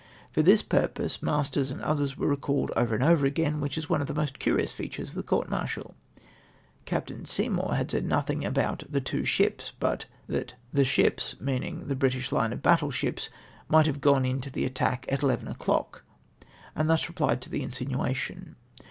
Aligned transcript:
For 0.31 0.41
this 0.41 0.63
purpose 0.63 1.21
masters 1.21 1.69
and 1.69 1.79
others 1.83 2.17
were 2.17 2.25
recalled 2.25 2.71
over 2.75 2.95
and 2.95 3.03
over 3.03 3.23
again— 3.27 3.59
which 3.61 3.77
is 3.77 3.87
one 3.87 4.01
of 4.01 4.07
tlie 4.07 4.15
most 4.15 4.39
curious 4.39 4.73
features 4.73 5.09
of 5.09 5.15
the 5.15 5.21
court 5.21 5.47
martial. 5.47 5.93
Captain 6.85 7.23
Seymour 7.23 7.75
had 7.75 7.91
said 7.91 8.07
notliing 8.07 8.43
about 8.43 8.81
the 8.89 8.99
two 8.99 9.25
ships, 9.25 9.71
but 9.79 10.05
that 10.25 10.55
the 10.73 10.85
ships— 10.85 11.35
meaning 11.39 11.85
the 11.85 11.95
British 11.95 12.31
hne 12.31 12.51
of 12.51 12.63
battle 12.63 12.89
ships— 12.89 13.29
might 13.69 13.85
have 13.85 14.01
gone 14.01 14.25
in 14.25 14.41
to 14.41 14.49
the 14.49 14.65
attack 14.65 15.05
at 15.07 15.21
eleven 15.21 15.47
o'clock, 15.47 16.03
and 16.75 16.89
thus 16.89 17.07
replied 17.07 17.39
to 17.43 17.51
the 17.51 17.61
insinuation. 17.61 18.55